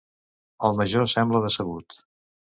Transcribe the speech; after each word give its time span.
El 0.69 0.77
major 0.79 1.05
sembla 1.11 1.41
decebut. 1.43 1.99